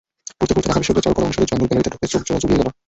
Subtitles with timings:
[0.39, 2.69] ঘুরতে ঘুরতে ঢাকা বিশ্ববিদ্যালয়ের চারুকলা অনুষদের জয়নুল গ্যালারিতে ঢুকে চোখ জোড়া জুড়িয়ে গেল।